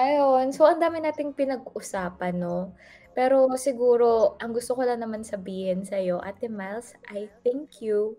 Ayun, 0.00 0.48
so 0.48 0.64
ang 0.64 0.80
dami 0.80 0.96
nating 1.04 1.36
pinag-usapan 1.36 2.32
'no, 2.40 2.72
pero 3.12 3.52
siguro 3.60 4.40
ang 4.40 4.56
gusto 4.56 4.72
ko 4.72 4.80
lang 4.80 5.04
naman 5.04 5.20
sabihin 5.20 5.84
sa'yo, 5.84 6.24
Ate 6.24 6.48
Miles, 6.48 6.96
I 7.12 7.28
thank 7.44 7.84
you. 7.84 8.16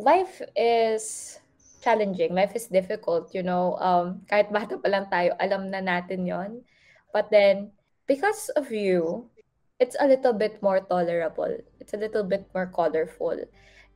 Life 0.00 0.40
is 0.56 1.36
challenging, 1.84 2.32
life 2.32 2.56
is 2.56 2.72
difficult, 2.72 3.28
you 3.36 3.44
know, 3.44 3.76
um, 3.76 4.24
kahit 4.24 4.48
bata 4.48 4.80
pa 4.80 4.88
lang 4.88 5.12
tayo 5.12 5.36
alam 5.36 5.68
na 5.68 5.84
natin 5.84 6.24
yon. 6.24 6.64
But 7.12 7.28
then, 7.28 7.76
because 8.08 8.48
of 8.56 8.72
you, 8.72 9.28
it's 9.76 10.00
a 10.00 10.08
little 10.08 10.32
bit 10.32 10.64
more 10.64 10.80
tolerable, 10.80 11.60
it's 11.76 11.92
a 11.92 12.00
little 12.00 12.24
bit 12.24 12.48
more 12.56 12.72
colorful. 12.72 13.36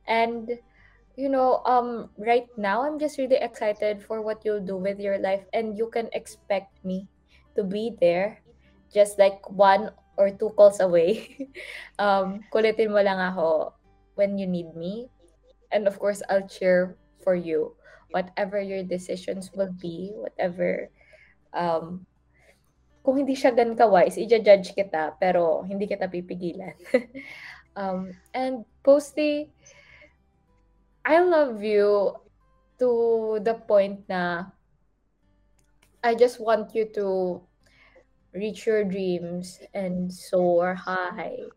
And, 0.05 0.53
you 1.17 1.33
know, 1.33 1.65
um, 1.65 2.13
right 2.13 2.45
now 2.61 2.85
I'm 2.85 3.01
just 3.01 3.17
really 3.17 3.41
excited 3.41 4.05
for 4.05 4.21
what 4.21 4.45
you'll 4.45 4.61
do 4.61 4.77
with 4.77 5.01
your 5.01 5.17
life 5.17 5.49
and 5.49 5.73
you 5.73 5.89
can 5.89 6.13
expect 6.13 6.77
me 6.85 7.09
to 7.55 7.63
be 7.63 7.95
there 7.99 8.43
just 8.93 9.17
like 9.17 9.41
one 9.49 9.89
or 10.17 10.29
two 10.29 10.53
calls 10.53 10.79
away. 10.79 11.25
um, 11.99 12.45
kulitin 12.53 12.93
mo 12.93 13.01
lang 13.01 13.17
ako 13.17 13.73
when 14.13 14.37
you 14.37 14.45
need 14.45 14.69
me. 14.77 15.09
And 15.73 15.89
of 15.89 15.97
course, 15.97 16.21
I'll 16.29 16.45
cheer 16.45 16.97
for 17.25 17.33
you. 17.33 17.73
Whatever 18.13 18.61
your 18.61 18.85
decisions 18.85 19.49
will 19.57 19.73
be, 19.81 20.13
whatever, 20.13 20.93
um, 21.49 22.05
kung 23.01 23.17
hindi 23.17 23.33
siya 23.33 23.57
gan 23.57 23.73
ka-wise, 23.73 24.21
i-judge 24.21 24.77
kita, 24.77 25.17
pero 25.17 25.65
hindi 25.65 25.89
kita 25.89 26.05
pipigilan. 26.05 26.77
um, 27.79 28.13
and 28.37 28.69
Posty, 28.85 29.49
I 31.01 31.19
love 31.25 31.65
you 31.65 32.21
to 32.77 32.89
the 33.41 33.57
point 33.57 34.05
na 34.05 34.53
I 36.03 36.19
just 36.19 36.43
want 36.43 36.75
you 36.75 36.83
to 36.99 37.39
reach 38.35 38.67
your 38.67 38.83
dreams 38.83 39.63
and 39.71 40.11
soar 40.11 40.75
high. 40.75 41.47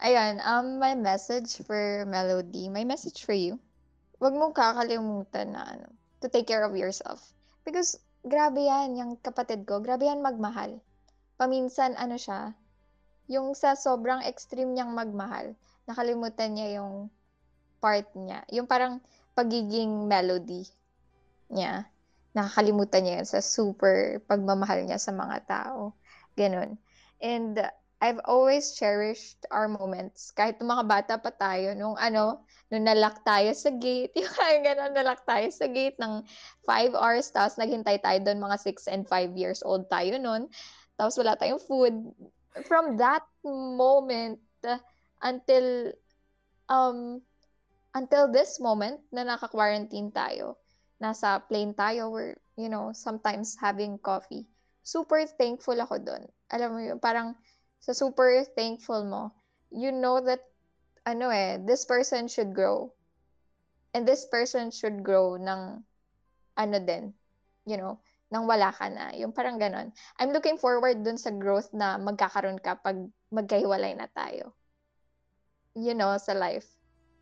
Ayan, 0.00 0.40
um, 0.40 0.80
my 0.80 0.96
message 0.96 1.60
for 1.68 2.08
Melody, 2.08 2.72
my 2.72 2.80
message 2.88 3.28
for 3.28 3.36
you, 3.36 3.60
wag 4.24 4.32
mong 4.32 4.56
kakalimutan 4.56 5.52
na 5.52 5.76
ano, 5.76 5.88
to 6.24 6.32
take 6.32 6.48
care 6.48 6.64
of 6.64 6.72
yourself. 6.72 7.20
Because 7.68 8.00
grabe 8.24 8.64
yan, 8.64 8.96
yung 8.96 9.20
kapatid 9.20 9.68
ko, 9.68 9.84
grabe 9.84 10.08
yan 10.08 10.24
magmahal. 10.24 10.80
Paminsan, 11.36 11.92
ano 12.00 12.16
siya, 12.16 12.56
yung 13.28 13.52
sa 13.52 13.76
sobrang 13.76 14.24
extreme 14.24 14.72
niyang 14.72 14.96
magmahal, 14.96 15.52
nakalimutan 15.84 16.56
niya 16.56 16.80
yung 16.80 17.12
part 17.84 18.08
niya. 18.16 18.48
Yung 18.48 18.64
parang 18.64 19.04
pagiging 19.36 20.08
melody 20.08 20.64
niya. 21.52 21.84
Nakakalimutan 22.34 23.00
niya 23.06 23.14
yun 23.22 23.28
sa 23.30 23.40
super 23.40 24.18
pagmamahal 24.26 24.82
niya 24.84 24.98
sa 24.98 25.14
mga 25.14 25.46
tao. 25.46 25.94
Ganun. 26.34 26.74
And 27.22 27.62
I've 28.04 28.20
always 28.28 28.76
cherished 28.76 29.46
our 29.48 29.64
moments. 29.64 30.28
Kahit 30.34 30.60
mga 30.60 30.84
bata 30.84 31.14
pa 31.16 31.32
tayo, 31.32 31.72
nung 31.72 31.96
ano, 31.96 32.44
nung 32.68 32.84
nalak 32.84 33.24
tayo 33.24 33.48
sa 33.56 33.72
gate, 33.72 34.12
yung 34.20 34.34
kaya 34.34 34.60
gano'n, 34.60 34.92
nalak 34.92 35.24
tayo 35.24 35.48
sa 35.48 35.64
gate 35.64 35.96
ng 35.96 36.20
5 36.68 36.92
hours, 36.92 37.32
tapos 37.32 37.56
naghintay 37.56 38.02
tayo 38.02 38.18
doon, 38.20 38.44
mga 38.44 38.60
6 38.60 38.90
and 38.92 39.08
5 39.08 39.32
years 39.38 39.64
old 39.64 39.88
tayo 39.88 40.20
noon. 40.20 40.50
Tapos 41.00 41.16
wala 41.16 41.32
tayong 41.38 41.62
food. 41.64 41.94
From 42.68 43.00
that 43.00 43.24
moment 43.42 44.38
until 45.24 45.90
um 46.68 47.24
until 47.94 48.28
this 48.28 48.58
moment 48.60 49.00
na 49.14 49.24
naka-quarantine 49.24 50.10
tayo, 50.10 50.58
nasa 51.04 51.44
plane 51.44 51.76
tayo, 51.76 52.08
we're, 52.08 52.40
you 52.56 52.72
know, 52.72 52.96
sometimes 52.96 53.60
having 53.60 54.00
coffee 54.00 54.48
super 54.84 55.24
thankful 55.26 55.74
ako 55.80 55.98
doon. 55.98 56.22
Alam 56.52 56.68
mo 56.76 56.78
yun, 56.78 57.00
parang 57.00 57.32
sa 57.80 57.96
super 57.96 58.44
thankful 58.54 59.02
mo, 59.08 59.32
you 59.72 59.90
know 59.90 60.20
that, 60.20 60.44
ano 61.08 61.32
eh, 61.32 61.58
this 61.64 61.88
person 61.88 62.28
should 62.28 62.52
grow. 62.52 62.92
And 63.96 64.04
this 64.04 64.28
person 64.28 64.70
should 64.70 65.02
grow 65.02 65.40
ng, 65.40 65.82
ano 66.60 66.76
din, 66.84 67.16
you 67.64 67.80
know, 67.80 67.98
nang 68.28 68.46
wala 68.46 68.70
ka 68.70 68.92
na. 68.92 69.16
Yung 69.16 69.32
parang 69.32 69.58
ganon. 69.58 69.90
I'm 70.20 70.30
looking 70.30 70.60
forward 70.60 71.02
dun 71.02 71.18
sa 71.18 71.32
growth 71.32 71.72
na 71.72 71.96
magkakaroon 71.98 72.60
ka 72.60 72.78
pag 72.78 73.00
magkahiwalay 73.32 73.96
na 73.96 74.06
tayo. 74.12 74.52
You 75.74 75.96
know, 75.96 76.14
sa 76.20 76.36
life. 76.36 76.66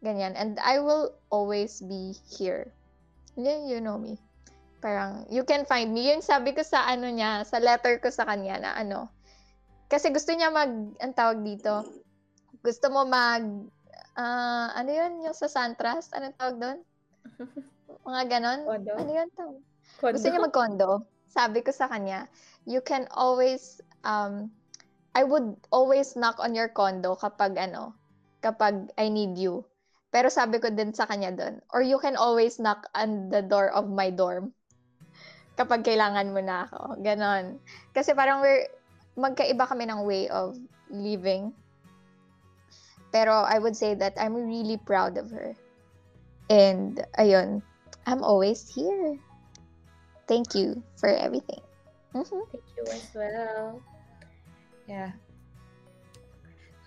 Ganyan. 0.03 0.35
And 0.35 0.59
I 0.61 0.83
will 0.83 1.15
always 1.31 1.81
be 1.81 2.17
here. 2.33 2.73
You, 3.37 3.55
you 3.65 3.79
know 3.81 3.97
me. 3.97 4.21
Parang, 4.83 5.25
you 5.31 5.47
can 5.47 5.65
find 5.65 5.95
me. 5.95 6.11
Yung 6.11 6.21
sabi 6.21 6.53
ko 6.53 6.61
sa 6.67 6.85
ano 6.91 7.07
niya, 7.09 7.47
sa 7.47 7.63
letter 7.63 8.03
ko 8.03 8.11
sa 8.11 8.27
kanya 8.27 8.59
na 8.59 8.71
ano. 8.77 9.09
Kasi 9.87 10.11
gusto 10.11 10.35
niya 10.35 10.51
mag, 10.51 10.73
ang 10.99 11.15
tawag 11.15 11.41
dito, 11.45 11.87
gusto 12.61 12.87
mo 12.91 13.07
mag, 13.07 13.45
uh, 14.17 14.69
ano 14.75 14.91
yun, 14.91 15.23
yung 15.23 15.37
sa 15.37 15.49
Santras? 15.49 16.11
Anong 16.13 16.37
tawag 16.37 16.57
doon? 16.59 16.79
Mga 18.09 18.23
ganon? 18.29 18.61
Kondo? 18.67 18.93
Ano 18.99 19.11
yun 19.13 19.29
tawag? 19.37 19.59
Kondo? 20.01 20.15
Gusto 20.19 20.27
niya 20.29 20.41
mag-condo. 20.43 20.91
Sabi 21.33 21.65
ko 21.65 21.71
sa 21.73 21.89
kanya, 21.89 22.29
you 22.69 22.85
can 22.85 23.09
always, 23.15 23.81
um, 24.05 24.53
I 25.17 25.25
would 25.25 25.57
always 25.73 26.17
knock 26.17 26.41
on 26.41 26.57
your 26.57 26.69
condo 26.69 27.17
kapag 27.17 27.57
ano, 27.57 27.97
kapag 28.41 28.91
I 28.97 29.09
need 29.09 29.37
you. 29.39 29.65
Pero 30.13 30.29
sabi 30.29 30.61
ko 30.61 30.69
din 30.69 30.93
sa 30.93 31.09
kanya 31.09 31.33
doon, 31.33 31.65
or 31.73 31.81
you 31.81 31.97
can 31.97 32.21
always 32.21 32.61
knock 32.61 32.85
on 32.93 33.33
the 33.33 33.41
door 33.41 33.73
of 33.73 33.89
my 33.89 34.13
dorm 34.13 34.53
kapag 35.57 35.85
kailangan 35.85 36.37
mo 36.37 36.41
na 36.45 36.69
ako. 36.69 37.01
Ganon. 37.01 37.57
Kasi 37.97 38.13
parang 38.13 38.45
we're, 38.45 38.69
magkaiba 39.17 39.65
kami 39.65 39.89
ng 39.89 40.05
way 40.05 40.29
of 40.29 40.61
living. 40.93 41.53
Pero 43.13 43.45
I 43.45 43.61
would 43.61 43.77
say 43.77 43.93
that 43.97 44.17
I'm 44.17 44.37
really 44.37 44.77
proud 44.77 45.17
of 45.17 45.33
her. 45.33 45.57
And, 46.49 47.01
ayun, 47.17 47.61
I'm 48.09 48.25
always 48.25 48.69
here. 48.69 49.17
Thank 50.29 50.57
you 50.57 50.81
for 50.97 51.13
everything. 51.13 51.61
Mm-hmm. 52.17 52.45
Thank 52.53 52.69
you 52.77 52.85
as 52.89 53.07
well. 53.13 53.81
Yeah. 54.89 55.13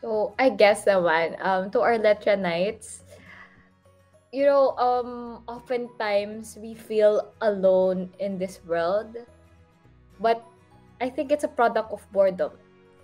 So, 0.01 0.33
I 0.37 0.49
guess 0.49 0.85
naman, 0.85 1.37
um, 1.41 1.69
to 1.73 1.81
our 1.81 1.97
Letra 1.97 2.37
Nights, 2.37 3.04
you 4.35 4.43
know, 4.43 4.75
um, 4.75 5.39
oftentimes 5.47 6.59
we 6.59 6.75
feel 6.75 7.31
alone 7.39 8.11
in 8.19 8.35
this 8.35 8.59
world, 8.67 9.15
but 10.19 10.43
I 10.99 11.07
think 11.07 11.31
it's 11.31 11.47
a 11.47 11.47
product 11.47 11.87
of 11.95 12.03
boredom 12.11 12.51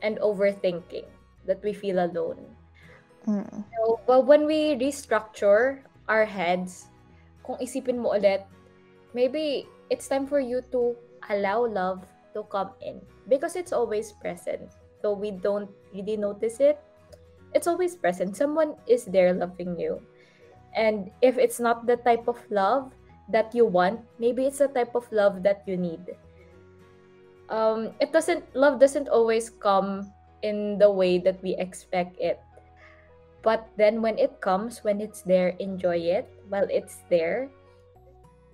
and 0.04 0.20
overthinking 0.20 1.08
that 1.48 1.64
we 1.64 1.72
feel 1.72 2.04
alone. 2.04 2.44
Mm. 3.26 3.64
So, 3.64 4.02
but 4.06 4.28
when 4.28 4.44
we 4.46 4.76
restructure 4.76 5.80
our 6.12 6.28
heads, 6.28 6.92
kung 7.48 7.56
isipin 7.64 8.04
mo 8.04 8.12
ulit, 8.12 8.44
maybe 9.16 9.72
it's 9.88 10.12
time 10.12 10.28
for 10.28 10.44
you 10.44 10.60
to 10.76 11.00
allow 11.32 11.64
love 11.64 12.04
to 12.36 12.44
come 12.52 12.76
in 12.84 13.00
because 13.32 13.56
it's 13.56 13.72
always 13.72 14.12
present. 14.20 14.68
So 15.00 15.16
we 15.16 15.32
don't 15.32 15.72
really 15.96 16.20
notice 16.20 16.60
it. 16.60 16.76
It's 17.56 17.68
always 17.72 17.96
present. 17.96 18.36
Someone 18.36 18.76
is 18.84 19.08
there 19.08 19.32
loving 19.32 19.80
you. 19.80 20.04
And 20.76 21.12
if 21.22 21.38
it's 21.38 21.60
not 21.60 21.86
the 21.86 21.98
type 21.98 22.28
of 22.28 22.40
love 22.50 22.92
that 23.30 23.54
you 23.56 23.66
want, 23.66 24.00
maybe 24.20 24.46
it's 24.46 24.60
the 24.60 24.68
type 24.68 24.96
of 24.96 25.10
love 25.12 25.44
that 25.44 25.64
you 25.66 25.78
need. 25.78 26.16
Um, 27.50 27.92
it 28.00 28.14
doesn't 28.14 28.48
love 28.56 28.80
doesn't 28.80 29.10
always 29.10 29.50
come 29.50 30.08
in 30.42 30.80
the 30.80 30.90
way 30.90 31.20
that 31.20 31.44
we 31.44 31.56
expect 31.60 32.16
it. 32.20 32.40
But 33.44 33.68
then 33.76 34.02
when 34.02 34.18
it 34.18 34.40
comes, 34.40 34.84
when 34.84 35.02
it's 35.02 35.22
there, 35.24 35.58
enjoy 35.60 35.98
it 35.98 36.30
while 36.48 36.68
it's 36.70 37.04
there. 37.10 37.50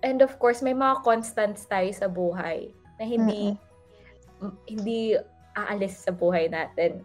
And 0.02 0.22
of 0.22 0.38
course, 0.38 0.62
may 0.62 0.72
mga 0.74 1.04
constants 1.04 1.66
tayo 1.66 1.92
sa 1.94 2.08
buhay 2.08 2.72
na 2.98 3.04
hindi 3.04 3.54
mm-hmm. 3.54 4.54
hindi 4.66 5.18
aalis 5.54 6.06
sa 6.06 6.10
buhay 6.14 6.50
natin. 6.50 7.04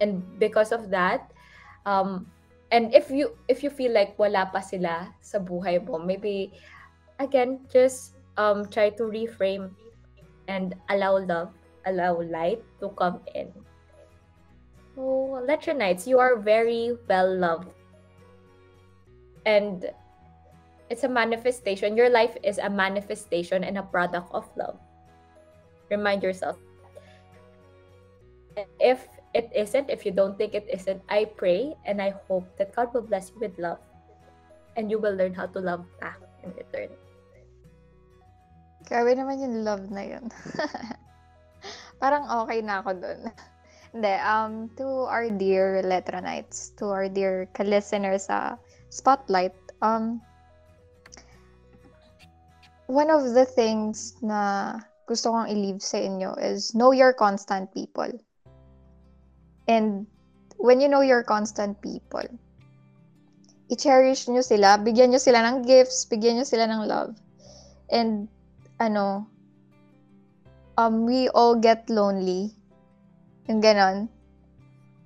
And 0.00 0.24
because 0.40 0.72
of 0.72 0.88
that, 0.92 1.28
um, 1.84 2.28
and 2.70 2.94
if 2.94 3.10
you 3.10 3.34
if 3.48 3.62
you 3.62 3.70
feel 3.70 3.92
like 3.92 4.14
wala 4.18 4.46
pa 4.50 4.62
sila 4.62 5.10
sa 5.20 5.38
buhay 5.42 5.82
mo 5.82 5.98
maybe 5.98 6.54
again 7.18 7.62
just 7.70 8.14
um 8.38 8.66
try 8.70 8.90
to 8.90 9.10
reframe 9.10 9.74
and 10.46 10.74
allow 10.90 11.18
love 11.18 11.50
allow 11.86 12.20
light 12.20 12.60
to 12.80 12.88
come 12.96 13.20
in. 13.34 13.52
So 14.94 15.40
Nights, 15.76 16.06
you 16.06 16.18
are 16.18 16.36
very 16.36 16.96
well 17.08 17.30
loved. 17.30 17.72
And 19.46 19.88
it's 20.90 21.04
a 21.04 21.08
manifestation. 21.08 21.96
Your 21.96 22.10
life 22.10 22.36
is 22.42 22.58
a 22.58 22.68
manifestation 22.68 23.64
and 23.64 23.78
a 23.78 23.82
product 23.82 24.28
of 24.32 24.44
love. 24.56 24.76
Remind 25.90 26.22
yourself. 26.22 26.58
If 28.78 29.06
it 29.34 29.50
isn't, 29.54 29.90
if 29.90 30.04
you 30.04 30.12
don't 30.12 30.36
think 30.36 30.54
it 30.54 30.66
isn't, 30.70 31.02
I 31.08 31.24
pray 31.24 31.74
and 31.86 32.02
I 32.02 32.14
hope 32.28 32.46
that 32.58 32.74
God 32.74 32.92
will 32.94 33.02
bless 33.02 33.30
you 33.30 33.38
with 33.40 33.58
love 33.58 33.78
and 34.76 34.90
you 34.90 34.98
will 34.98 35.14
learn 35.14 35.34
how 35.34 35.46
to 35.46 35.60
love 35.60 35.84
back 36.00 36.18
in 36.42 36.52
return. 36.54 36.90
Grabe 38.88 39.14
naman 39.14 39.38
yung 39.38 39.62
love 39.62 39.86
na 39.90 40.02
yun. 40.02 40.32
Parang 42.02 42.26
okay 42.42 42.64
na 42.64 42.80
ako 42.80 42.90
dun. 42.96 43.20
Hindi, 43.92 44.14
um, 44.22 44.70
to 44.78 44.86
our 45.10 45.28
dear 45.28 45.82
Letronites, 45.82 46.74
to 46.78 46.88
our 46.90 47.10
dear 47.10 47.50
ka-listeners 47.54 48.30
sa 48.30 48.56
Spotlight, 48.90 49.54
um, 49.82 50.22
one 52.90 53.10
of 53.10 53.34
the 53.34 53.46
things 53.46 54.18
na 54.22 54.78
gusto 55.06 55.30
kong 55.30 55.46
i-leave 55.46 55.82
sa 55.82 55.98
inyo 55.98 56.34
is 56.38 56.74
know 56.74 56.90
your 56.90 57.14
constant 57.14 57.70
people. 57.70 58.10
And 59.70 60.10
when 60.58 60.82
you 60.82 60.90
know 60.90 61.06
your 61.06 61.22
constant 61.22 61.78
people, 61.78 62.26
i-cherish 63.70 64.26
nyo 64.26 64.42
sila, 64.42 64.82
bigyan 64.82 65.14
nyo 65.14 65.22
sila 65.22 65.46
ng 65.46 65.62
gifts, 65.62 66.10
bigyan 66.10 66.42
nyo 66.42 66.46
sila 66.46 66.66
ng 66.66 66.90
love. 66.90 67.14
And, 67.86 68.26
ano, 68.82 69.30
um, 70.74 71.06
we 71.06 71.30
all 71.30 71.54
get 71.54 71.86
lonely. 71.86 72.50
Yung 73.46 73.62
ganon. 73.62 74.10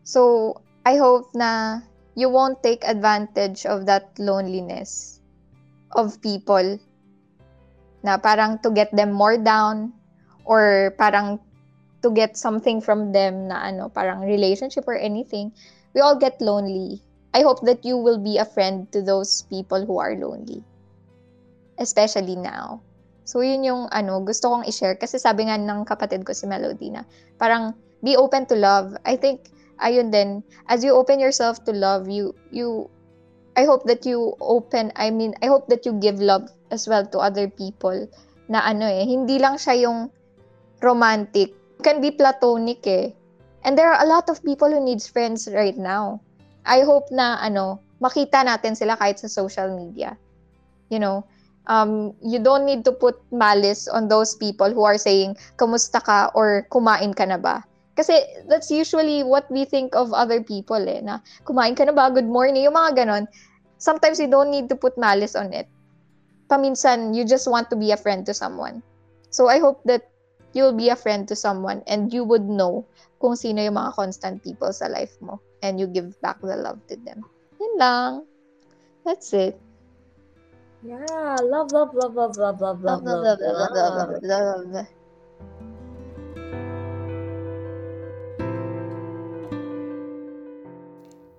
So, 0.00 0.56
I 0.88 0.96
hope 0.96 1.28
na 1.37 1.84
you 2.17 2.32
won't 2.32 2.64
take 2.64 2.88
advantage 2.88 3.69
of 3.69 3.84
that 3.84 4.17
loneliness 4.17 5.20
of 5.93 6.17
people 6.25 6.81
na 8.00 8.17
parang 8.17 8.60
to 8.64 8.72
get 8.72 8.93
them 8.96 9.12
more 9.12 9.37
down 9.37 9.93
or 10.44 10.93
parang 10.96 11.40
to 12.04 12.12
get 12.12 12.36
something 12.36 12.84
from 12.84 13.16
them 13.16 13.48
na 13.48 13.72
ano, 13.72 13.88
parang 13.88 14.20
relationship 14.20 14.84
or 14.84 14.94
anything, 15.00 15.48
we 15.96 16.04
all 16.04 16.20
get 16.20 16.36
lonely. 16.44 17.00
I 17.32 17.40
hope 17.40 17.64
that 17.64 17.80
you 17.82 17.96
will 17.96 18.20
be 18.20 18.36
a 18.36 18.44
friend 18.44 18.86
to 18.92 19.00
those 19.00 19.48
people 19.48 19.88
who 19.88 19.96
are 19.98 20.14
lonely. 20.14 20.60
Especially 21.80 22.36
now. 22.36 22.84
So, 23.24 23.40
yun 23.40 23.64
yung 23.64 23.88
ano, 23.88 24.20
gusto 24.20 24.52
kong 24.52 24.68
i-share. 24.68 25.00
Kasi 25.00 25.16
sabi 25.16 25.48
nga 25.48 25.56
ng 25.56 25.88
kapatid 25.88 26.28
ko 26.28 26.36
si 26.36 26.44
Melody 26.44 26.92
na, 26.92 27.08
parang 27.40 27.72
be 28.04 28.14
open 28.20 28.44
to 28.52 28.54
love. 28.54 28.94
I 29.08 29.16
think, 29.16 29.48
ayun 29.80 30.12
din, 30.12 30.44
as 30.68 30.84
you 30.84 30.92
open 30.92 31.18
yourself 31.18 31.64
to 31.64 31.72
love, 31.72 32.06
you, 32.06 32.36
you, 32.52 32.86
I 33.56 33.64
hope 33.64 33.88
that 33.88 34.04
you 34.04 34.36
open, 34.44 34.92
I 34.94 35.08
mean, 35.08 35.32
I 35.40 35.48
hope 35.48 35.72
that 35.72 35.88
you 35.88 35.96
give 35.96 36.20
love 36.20 36.52
as 36.70 36.84
well 36.86 37.08
to 37.16 37.18
other 37.18 37.48
people 37.48 38.06
na 38.46 38.60
ano 38.60 38.84
eh, 38.84 39.08
hindi 39.08 39.40
lang 39.40 39.56
siya 39.56 39.88
yung 39.88 40.12
romantic. 40.84 41.56
Can 41.84 42.00
be 42.00 42.16
platonic 42.16 42.81
eh. 42.88 43.12
And 43.60 43.76
there 43.76 43.92
are 43.92 44.00
a 44.00 44.08
lot 44.08 44.32
of 44.32 44.40
people 44.40 44.72
who 44.72 44.81
needs 44.81 45.04
friends 45.04 45.44
right 45.52 45.76
now. 45.76 46.25
I 46.64 46.81
hope 46.81 47.12
na 47.12 47.36
ano, 47.44 47.84
makita 48.00 48.40
natin 48.40 48.72
sila 48.72 48.96
kahit 48.96 49.20
sa 49.20 49.28
social 49.28 49.69
media. 49.76 50.16
You 50.88 50.96
know, 50.96 51.28
um, 51.66 52.16
you 52.25 52.40
don't 52.40 52.64
need 52.64 52.84
to 52.84 52.92
put 52.92 53.20
malice 53.32 53.88
on 53.88 54.08
those 54.08 54.36
people 54.36 54.72
who 54.72 54.84
are 54.84 54.96
saying, 54.96 55.36
kamusta 55.56 56.00
ka 56.00 56.32
or 56.32 56.69
kumain 56.72 57.16
ka 57.16 57.25
na 57.25 57.36
ba? 57.36 57.64
Kasi 57.96 58.20
that's 58.48 58.72
usually 58.72 59.22
what 59.22 59.48
we 59.52 59.64
think 59.64 59.94
of 59.94 60.12
other 60.12 60.42
people 60.42 60.81
eh, 60.81 61.00
na 61.00 61.20
kumain 61.44 61.76
ka 61.76 61.84
na 61.84 61.92
ba, 61.92 62.08
good 62.08 62.28
morning, 62.28 62.64
yung 62.64 62.76
mga 62.76 63.04
ganon. 63.04 63.28
Sometimes 63.76 64.19
you 64.19 64.28
don't 64.28 64.50
need 64.50 64.69
to 64.69 64.76
put 64.76 64.96
malice 64.96 65.36
on 65.36 65.52
it. 65.52 65.69
Paminsan, 66.48 67.12
you 67.12 67.25
just 67.25 67.48
want 67.48 67.69
to 67.69 67.76
be 67.76 67.92
a 67.92 68.00
friend 68.00 68.25
to 68.25 68.32
someone. 68.32 68.81
So 69.28 69.48
I 69.48 69.58
hope 69.58 69.84
that 69.84 70.13
you'll 70.54 70.72
be 70.72 70.88
a 70.88 70.96
friend 70.96 71.28
to 71.28 71.36
someone 71.36 71.82
and 71.86 72.14
you 72.14 72.24
would 72.24 72.46
know 72.46 72.86
kung 73.18 73.36
sino 73.36 73.60
yung 73.60 73.74
mga 73.76 73.92
constant 73.98 74.40
people 74.40 74.72
sa 74.72 74.86
life 74.86 75.18
mo 75.20 75.42
and 75.60 75.76
you 75.76 75.90
give 75.90 76.14
back 76.22 76.40
the 76.40 76.56
love 76.56 76.80
to 76.86 76.96
them. 77.02 77.26
Yun 77.60 77.74
lang. 77.76 78.10
That's 79.04 79.34
it. 79.34 79.58
Yeah, 80.84 81.36
love, 81.42 81.72
love, 81.72 81.92
love, 81.96 82.14
love, 82.14 82.36
love, 82.36 82.60
love, 82.60 82.80
love, 82.84 83.02
love, 83.02 83.22
love, 83.24 83.40
love, 83.40 83.72
love, 83.72 84.22
love, 84.22 84.64
love. 84.68 84.90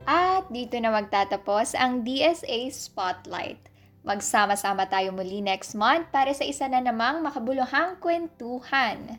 At 0.05 0.49
dito 0.53 0.77
na 0.77 0.93
magtatapos 0.93 1.73
ang 1.73 2.05
DSA 2.05 2.69
Spotlight. 2.69 3.74
Magsama-sama 4.05 4.85
tayo 4.85 5.09
muli 5.17 5.41
next 5.41 5.73
month 5.73 6.13
para 6.13 6.29
sa 6.29 6.45
isa 6.45 6.69
na 6.69 6.77
namang 6.77 7.25
makabuluhang 7.25 7.97
kwentuhan. 7.97 9.17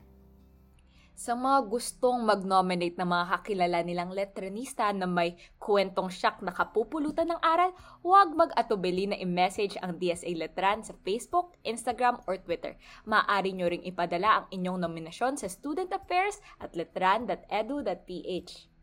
Sa 1.18 1.34
mga 1.34 1.66
gustong 1.66 2.22
mag-nominate 2.22 2.94
ng 2.94 3.08
mga 3.10 3.24
kakilala 3.34 3.82
nilang 3.82 4.14
letranista 4.14 4.86
na 4.94 5.10
may 5.10 5.34
kwentong 5.58 6.06
siyak 6.06 6.38
na 6.38 6.54
kapupulutan 6.54 7.34
ng 7.34 7.40
aral, 7.42 7.74
huwag 8.06 8.30
mag-atubili 8.38 9.10
na 9.10 9.18
i-message 9.18 9.74
ang 9.82 9.98
DSA 9.98 10.30
Letran 10.38 10.86
sa 10.86 10.94
Facebook, 11.02 11.58
Instagram, 11.66 12.22
or 12.30 12.38
Twitter. 12.38 12.78
Maaari 13.10 13.58
nyo 13.58 13.66
ring 13.66 13.82
ipadala 13.82 14.38
ang 14.38 14.46
inyong 14.54 14.86
nominasyon 14.86 15.34
sa 15.34 15.50
Student 15.50 15.90
Affairs 15.90 16.38
at 16.62 16.78
letran.edu.ph. 16.78 18.75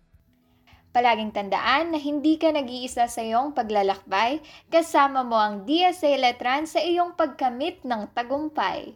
Palaging 0.94 1.34
tandaan 1.34 1.90
na 1.90 1.98
hindi 1.98 2.38
ka 2.38 2.54
nag-iisa 2.54 3.10
sa 3.10 3.22
iyong 3.26 3.58
paglalakbay, 3.58 4.46
kasama 4.70 5.26
mo 5.26 5.42
ang 5.42 5.66
DSA 5.66 6.22
Letran 6.22 6.70
sa 6.70 6.86
iyong 6.86 7.18
pagkamit 7.18 7.82
ng 7.82 8.14
tagumpay. 8.14 8.94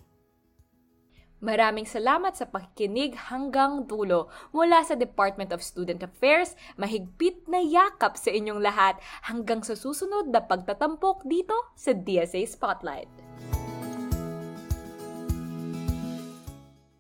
Maraming 1.42 1.90
salamat 1.90 2.38
sa 2.38 2.46
pakikinig 2.46 3.18
hanggang 3.34 3.90
dulo 3.90 4.30
mula 4.54 4.86
sa 4.86 4.94
Department 4.94 5.50
of 5.50 5.66
Student 5.66 6.06
Affairs. 6.06 6.54
Mahigpit 6.78 7.50
na 7.50 7.62
yakap 7.66 8.14
sa 8.14 8.30
inyong 8.30 8.62
lahat 8.62 9.02
hanggang 9.26 9.66
sa 9.66 9.74
susunod 9.74 10.30
na 10.30 10.42
pagtatampok 10.46 11.26
dito 11.26 11.58
sa 11.74 11.98
DSA 11.98 12.46
Spotlight. 12.46 13.10